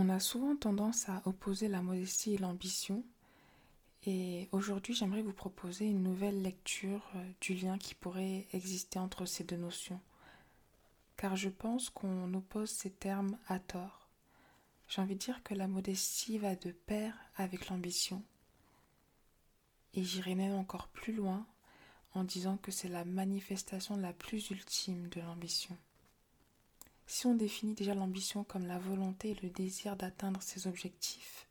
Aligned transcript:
On 0.00 0.10
a 0.10 0.20
souvent 0.20 0.54
tendance 0.54 1.08
à 1.08 1.22
opposer 1.24 1.66
la 1.66 1.82
modestie 1.82 2.34
et 2.34 2.38
l'ambition. 2.38 3.02
Et 4.06 4.48
aujourd'hui, 4.52 4.94
j'aimerais 4.94 5.22
vous 5.22 5.32
proposer 5.32 5.86
une 5.86 6.04
nouvelle 6.04 6.40
lecture 6.40 7.02
euh, 7.16 7.30
du 7.40 7.54
lien 7.54 7.78
qui 7.78 7.96
pourrait 7.96 8.46
exister 8.52 9.00
entre 9.00 9.26
ces 9.26 9.42
deux 9.42 9.56
notions. 9.56 10.00
Car 11.16 11.34
je 11.34 11.48
pense 11.48 11.90
qu'on 11.90 12.32
oppose 12.32 12.70
ces 12.70 12.90
termes 12.90 13.36
à 13.48 13.58
tort. 13.58 14.06
J'ai 14.88 15.02
envie 15.02 15.16
de 15.16 15.20
dire 15.20 15.42
que 15.42 15.54
la 15.54 15.66
modestie 15.66 16.38
va 16.38 16.54
de 16.54 16.70
pair 16.70 17.18
avec 17.34 17.68
l'ambition. 17.68 18.22
Et 19.94 20.04
j'irai 20.04 20.36
même 20.36 20.54
encore 20.54 20.86
plus 20.86 21.12
loin 21.12 21.44
en 22.14 22.22
disant 22.22 22.56
que 22.56 22.70
c'est 22.70 22.88
la 22.88 23.04
manifestation 23.04 23.96
la 23.96 24.12
plus 24.12 24.50
ultime 24.50 25.08
de 25.08 25.20
l'ambition. 25.20 25.76
Si 27.10 27.26
on 27.26 27.34
définit 27.34 27.72
déjà 27.72 27.94
l'ambition 27.94 28.44
comme 28.44 28.66
la 28.66 28.78
volonté 28.78 29.30
et 29.30 29.38
le 29.42 29.48
désir 29.48 29.96
d'atteindre 29.96 30.42
ses 30.42 30.66
objectifs, 30.66 31.48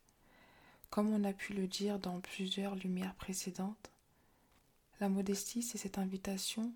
comme 0.88 1.12
on 1.12 1.24
a 1.24 1.32
pu 1.32 1.52
le 1.52 1.66
dire 1.66 1.98
dans 1.98 2.20
plusieurs 2.20 2.76
lumières 2.76 3.16
précédentes, 3.16 3.90
la 5.00 5.08
modestie, 5.08 5.64
c'est 5.64 5.76
cette 5.76 5.98
invitation 5.98 6.72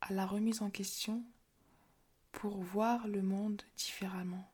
à 0.00 0.12
la 0.12 0.26
remise 0.26 0.62
en 0.62 0.70
question 0.70 1.24
pour 2.30 2.56
voir 2.58 3.08
le 3.08 3.20
monde 3.20 3.62
différemment. 3.76 4.48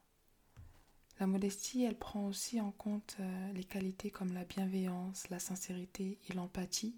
La 1.18 1.26
modestie, 1.26 1.84
elle 1.84 1.98
prend 1.98 2.26
aussi 2.26 2.62
en 2.62 2.70
compte 2.70 3.18
euh, 3.20 3.52
les 3.52 3.64
qualités 3.64 4.10
comme 4.10 4.32
la 4.32 4.44
bienveillance, 4.44 5.28
la 5.28 5.38
sincérité 5.38 6.18
et 6.30 6.32
l'empathie. 6.32 6.96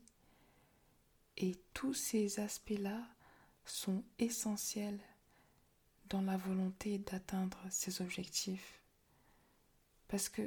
Et 1.36 1.56
tous 1.74 1.94
ces 1.94 2.38
aspects-là 2.38 3.00
sont 3.64 4.04
essentiels 4.20 5.00
dans 6.12 6.20
la 6.20 6.36
volonté 6.36 6.98
d'atteindre 6.98 7.58
ses 7.70 8.02
objectifs. 8.02 8.82
Parce 10.08 10.28
que 10.28 10.42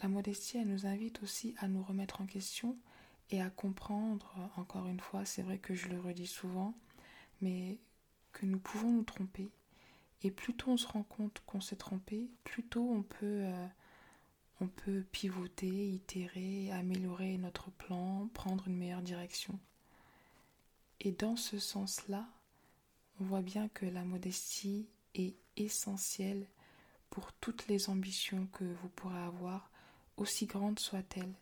la 0.00 0.08
modestie, 0.08 0.58
elle 0.58 0.68
nous 0.68 0.86
invite 0.86 1.22
aussi 1.24 1.56
à 1.58 1.66
nous 1.66 1.82
remettre 1.82 2.20
en 2.20 2.26
question 2.26 2.78
et 3.30 3.42
à 3.42 3.50
comprendre, 3.50 4.32
encore 4.56 4.86
une 4.86 5.00
fois, 5.00 5.24
c'est 5.24 5.42
vrai 5.42 5.58
que 5.58 5.74
je 5.74 5.88
le 5.88 6.00
redis 6.00 6.28
souvent, 6.28 6.72
mais 7.40 7.78
que 8.32 8.46
nous 8.46 8.60
pouvons 8.60 8.92
nous 8.92 9.02
tromper. 9.02 9.50
Et 10.22 10.30
plus 10.30 10.54
tôt 10.54 10.70
on 10.70 10.76
se 10.76 10.86
rend 10.86 11.02
compte 11.02 11.42
qu'on 11.46 11.60
s'est 11.60 11.76
trompé, 11.76 12.30
plus 12.44 12.62
tôt 12.62 12.88
on 12.88 13.02
peut, 13.02 13.42
euh, 13.44 13.66
on 14.60 14.68
peut 14.68 15.04
pivoter, 15.10 15.88
itérer, 15.88 16.70
améliorer 16.70 17.38
notre 17.38 17.72
plan, 17.72 18.28
prendre 18.34 18.68
une 18.68 18.76
meilleure 18.76 19.02
direction. 19.02 19.58
Et 21.00 21.10
dans 21.10 21.34
ce 21.34 21.58
sens-là, 21.58 22.28
on 23.20 23.24
voit 23.24 23.42
bien 23.42 23.68
que 23.68 23.86
la 23.86 24.04
modestie 24.04 24.88
est 25.14 25.34
essentielle 25.56 26.46
pour 27.10 27.32
toutes 27.32 27.68
les 27.68 27.88
ambitions 27.88 28.46
que 28.52 28.64
vous 28.64 28.88
pourrez 28.90 29.18
avoir, 29.18 29.70
aussi 30.16 30.46
grandes 30.46 30.78
soient-elles. 30.78 31.34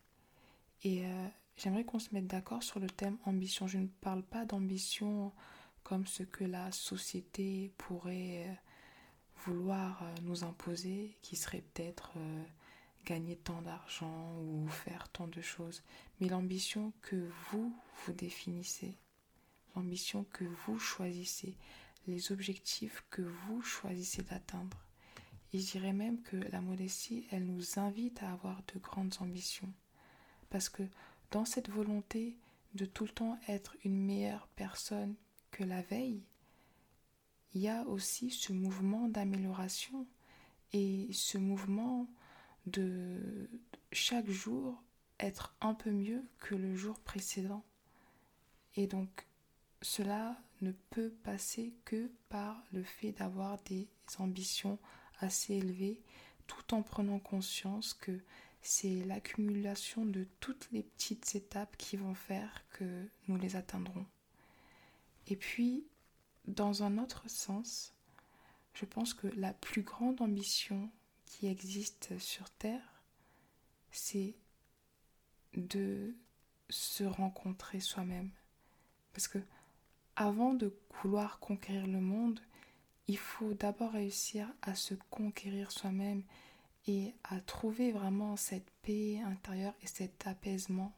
Et 0.83 1.06
euh, 1.06 1.28
j'aimerais 1.56 1.84
qu'on 1.84 1.98
se 1.98 2.12
mette 2.12 2.27
d'accord 2.27 2.62
sur 2.62 2.81
le 2.81 2.89
thème 2.89 3.19
ambition. 3.25 3.66
Je 3.66 3.78
ne 3.78 3.86
parle 3.86 4.22
pas 4.22 4.44
d'ambition 4.44 5.33
comme 5.83 6.06
ce 6.06 6.22
que 6.22 6.44
la 6.44 6.70
société 6.72 7.72
pourrait 7.78 8.47
euh, 8.47 8.55
vouloir 9.47 10.03
euh, 10.03 10.14
nous 10.22 10.44
imposer, 10.44 11.16
qui 11.22 11.36
serait 11.36 11.62
peut-être 11.72 12.12
gagner 13.05 13.36
tant 13.36 13.61
d'argent 13.62 14.33
ou 14.38 14.66
faire 14.69 15.09
tant 15.11 15.28
de 15.28 15.41
choses, 15.41 15.83
mais 16.20 16.28
l'ambition 16.28 16.92
que 17.03 17.28
vous 17.50 17.75
vous 18.06 18.12
définissez 18.12 18.97
l'ambition 19.75 20.25
que 20.33 20.44
vous 20.44 20.78
choisissez, 20.78 21.56
les 22.06 22.33
objectifs 22.33 23.05
que 23.11 23.22
vous 23.22 23.62
choisissez 23.62 24.22
d'atteindre. 24.22 24.78
Et 25.53 25.58
je 25.58 25.72
dirais 25.72 25.92
même 25.92 26.20
que 26.22 26.36
la 26.36 26.61
modestie, 26.61 27.27
elle 27.31 27.44
nous 27.44 27.78
invite 27.78 28.22
à 28.22 28.33
avoir 28.33 28.62
de 28.75 28.78
grandes 28.81 29.14
ambitions. 29.20 29.72
Parce 30.50 30.69
que 30.69 30.83
dans 31.31 31.44
cette 31.44 31.70
volonté 31.70 32.36
de 32.75 32.84
tout 32.84 33.05
le 33.05 33.11
temps 33.11 33.39
être 33.48 33.77
une 33.84 34.05
meilleure 34.05 34.49
personne 34.56 35.15
que 35.50 35.65
la 35.65 35.82
veille, 35.82 36.22
il 37.53 37.60
y 37.60 37.69
a 37.69 37.87
aussi 37.87 38.31
ce 38.31 38.53
mouvement 38.53 39.09
d'amélioration 39.09 40.06
et 40.72 41.09
ce 41.12 41.38
mouvement 41.38 42.09
de 42.66 43.49
chaque 43.93 44.28
jour 44.28 44.82
être 45.20 45.54
un 45.60 45.75
peu 45.75 45.91
mieux 45.91 46.25
que 46.38 46.56
le 46.56 46.75
jour 46.75 46.99
précédent. 46.99 47.65
Et 48.75 48.88
donc 48.88 49.26
cela 49.84 50.34
ne 50.62 50.72
peut 50.72 51.11
passer 51.11 51.75
que 51.84 52.11
par 52.31 52.65
le 52.72 52.83
fait 52.83 53.12
d'avoir 53.12 53.62
des 53.65 53.87
ambitions 54.19 54.78
assez 55.19 55.55
élevées, 55.55 56.00
tout 56.47 56.75
en 56.75 56.83
prenant 56.83 57.19
conscience 57.19 57.93
que 57.93 58.19
c'est 58.62 59.05
l'accumulation 59.05 60.06
de 60.06 60.27
toutes 60.41 60.71
les 60.73 60.83
petites 60.83 61.34
étapes 61.34 61.77
qui 61.77 61.99
vont 61.99 62.15
faire 62.15 62.65
que 62.71 63.06
nous 63.28 63.37
les 63.37 63.56
atteindrons. 63.56 64.06
Et 65.27 65.37
puis, 65.37 65.87
dans 66.47 66.83
un 66.83 66.97
autre 66.97 67.28
sens, 67.28 67.93
je 68.73 68.87
pense 68.87 69.12
que 69.12 69.27
la 69.37 69.53
plus 69.53 69.83
grande 69.83 70.23
ambition 70.23 70.91
qui 71.27 71.47
existe 71.47 72.19
sur 72.19 72.49
Terre, 72.49 73.03
c'est 73.91 74.34
de 75.55 76.17
se 76.71 77.05
rencontrer 77.05 77.81
soi-même. 77.81 78.31
Parce 79.12 79.28
que 79.28 79.39
avant 80.16 80.54
de 80.54 80.76
vouloir 81.02 81.38
conquérir 81.41 81.86
le 81.86 82.00
monde, 82.00 82.41
il 83.08 83.19
faut 83.19 83.54
d'abord 83.54 83.92
réussir 83.92 84.48
à 84.62 84.75
se 84.75 84.94
conquérir 85.10 85.70
soi-même 85.70 86.22
et 86.86 87.14
à 87.25 87.41
trouver 87.41 87.92
vraiment 87.92 88.36
cette 88.36 88.70
paix 88.82 89.20
intérieure 89.25 89.75
et 89.82 89.86
cet 89.86 90.26
apaisement 90.26 90.92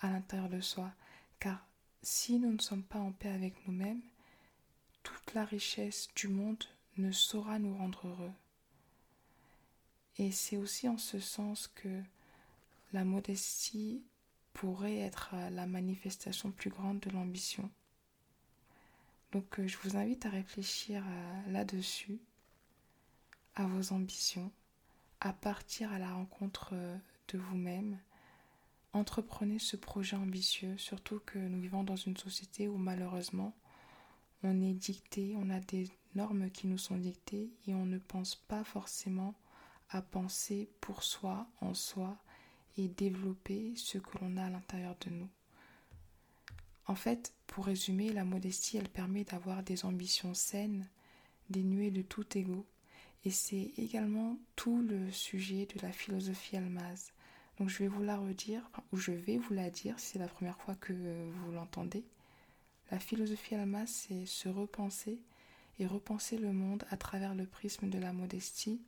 à 0.00 0.10
l'intérieur 0.10 0.48
de 0.48 0.60
soi. 0.60 0.90
Car 1.38 1.66
si 2.02 2.38
nous 2.38 2.52
ne 2.52 2.60
sommes 2.60 2.82
pas 2.82 2.98
en 2.98 3.12
paix 3.12 3.30
avec 3.30 3.66
nous-mêmes, 3.66 4.02
toute 5.02 5.34
la 5.34 5.44
richesse 5.44 6.08
du 6.14 6.28
monde 6.28 6.64
ne 6.96 7.12
saura 7.12 7.58
nous 7.58 7.76
rendre 7.76 8.06
heureux. 8.06 8.32
Et 10.18 10.32
c'est 10.32 10.56
aussi 10.56 10.88
en 10.88 10.98
ce 10.98 11.18
sens 11.20 11.68
que 11.68 12.02
la 12.92 13.04
modestie 13.04 14.02
pourrait 14.52 14.98
être 14.98 15.34
la 15.50 15.66
manifestation 15.66 16.50
plus 16.50 16.70
grande 16.70 17.00
de 17.00 17.10
l'ambition. 17.10 17.70
Donc 19.32 19.60
euh, 19.60 19.66
je 19.66 19.76
vous 19.78 19.96
invite 19.96 20.26
à 20.26 20.30
réfléchir 20.30 21.04
euh, 21.06 21.52
là-dessus, 21.52 22.18
à 23.54 23.66
vos 23.66 23.92
ambitions, 23.92 24.50
à 25.20 25.32
partir 25.32 25.92
à 25.92 25.98
la 25.98 26.12
rencontre 26.12 26.70
euh, 26.72 26.96
de 27.28 27.38
vous-même. 27.38 27.98
Entreprenez 28.92 29.60
ce 29.60 29.76
projet 29.76 30.16
ambitieux, 30.16 30.76
surtout 30.78 31.20
que 31.24 31.38
nous 31.38 31.60
vivons 31.60 31.84
dans 31.84 31.96
une 31.96 32.16
société 32.16 32.66
où 32.66 32.76
malheureusement 32.76 33.54
on 34.42 34.60
est 34.62 34.74
dicté, 34.74 35.34
on 35.36 35.50
a 35.50 35.60
des 35.60 35.88
normes 36.16 36.50
qui 36.50 36.66
nous 36.66 36.78
sont 36.78 36.96
dictées 36.96 37.50
et 37.68 37.74
on 37.74 37.86
ne 37.86 37.98
pense 37.98 38.34
pas 38.34 38.64
forcément 38.64 39.34
à 39.90 40.02
penser 40.02 40.68
pour 40.80 41.04
soi, 41.04 41.46
en 41.60 41.74
soi 41.74 42.16
et 42.78 42.88
développer 42.88 43.74
ce 43.76 43.98
que 43.98 44.18
l'on 44.18 44.36
a 44.38 44.44
à 44.46 44.50
l'intérieur 44.50 44.96
de 45.06 45.10
nous. 45.10 45.28
En 46.90 46.96
fait, 46.96 47.32
pour 47.46 47.66
résumer, 47.66 48.12
la 48.12 48.24
modestie, 48.24 48.76
elle 48.76 48.88
permet 48.88 49.22
d'avoir 49.22 49.62
des 49.62 49.84
ambitions 49.84 50.34
saines, 50.34 50.88
dénuées 51.48 51.92
de 51.92 52.02
tout 52.02 52.26
ego. 52.36 52.66
Et 53.24 53.30
c'est 53.30 53.70
également 53.78 54.36
tout 54.56 54.82
le 54.82 55.12
sujet 55.12 55.66
de 55.66 55.80
la 55.82 55.92
philosophie 55.92 56.56
almaz. 56.56 57.12
Donc 57.58 57.68
je 57.68 57.78
vais 57.78 57.86
vous 57.86 58.02
la 58.02 58.16
redire, 58.16 58.68
ou 58.90 58.96
je 58.96 59.12
vais 59.12 59.38
vous 59.38 59.54
la 59.54 59.70
dire, 59.70 59.94
c'est 60.00 60.18
la 60.18 60.26
première 60.26 60.60
fois 60.62 60.74
que 60.74 60.92
vous 60.92 61.52
l'entendez. 61.52 62.04
La 62.90 62.98
philosophie 62.98 63.54
almaz, 63.54 63.86
c'est 63.86 64.26
se 64.26 64.48
repenser 64.48 65.22
et 65.78 65.86
repenser 65.86 66.38
le 66.38 66.52
monde 66.52 66.84
à 66.90 66.96
travers 66.96 67.36
le 67.36 67.46
prisme 67.46 67.88
de 67.88 68.00
la 68.00 68.12
modestie, 68.12 68.82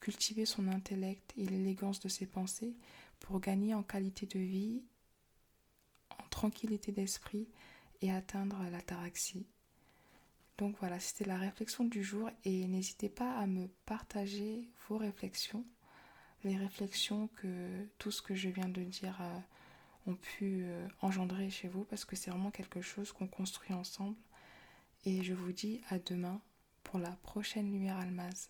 cultiver 0.00 0.44
son 0.44 0.68
intellect 0.68 1.32
et 1.38 1.46
l'élégance 1.46 2.00
de 2.00 2.10
ses 2.10 2.26
pensées 2.26 2.76
pour 3.20 3.40
gagner 3.40 3.72
en 3.72 3.82
qualité 3.82 4.26
de 4.26 4.38
vie 4.38 4.82
tranquillité 6.30 6.92
d'esprit 6.92 7.48
et 8.02 8.12
atteindre 8.12 8.58
l'ataraxie. 8.70 9.46
Donc 10.58 10.76
voilà, 10.80 10.98
c'était 10.98 11.24
la 11.24 11.36
réflexion 11.36 11.84
du 11.84 12.02
jour 12.02 12.30
et 12.44 12.66
n'hésitez 12.66 13.08
pas 13.08 13.38
à 13.38 13.46
me 13.46 13.68
partager 13.86 14.68
vos 14.88 14.98
réflexions, 14.98 15.64
les 16.44 16.56
réflexions 16.56 17.28
que 17.36 17.86
tout 17.98 18.10
ce 18.10 18.22
que 18.22 18.34
je 18.34 18.48
viens 18.48 18.68
de 18.68 18.82
dire 18.82 19.18
euh, 19.20 20.10
ont 20.10 20.14
pu 20.14 20.62
euh, 20.62 20.88
engendrer 21.00 21.50
chez 21.50 21.68
vous 21.68 21.84
parce 21.84 22.04
que 22.04 22.16
c'est 22.16 22.30
vraiment 22.30 22.50
quelque 22.50 22.80
chose 22.80 23.12
qu'on 23.12 23.26
construit 23.26 23.74
ensemble. 23.74 24.16
Et 25.04 25.22
je 25.22 25.34
vous 25.34 25.52
dis 25.52 25.80
à 25.90 25.98
demain 25.98 26.40
pour 26.84 26.98
la 26.98 27.10
prochaine 27.22 27.70
lumière 27.72 27.98
almaz. 27.98 28.46